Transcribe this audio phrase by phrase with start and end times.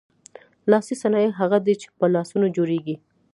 [0.69, 2.95] لاسي صنایع هغه دي چې په لاسونو جوړیږي.